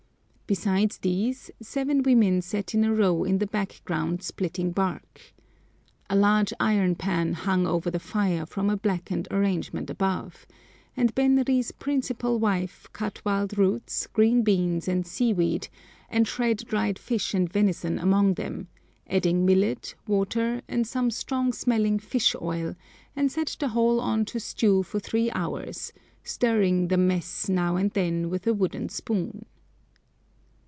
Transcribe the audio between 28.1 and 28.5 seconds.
with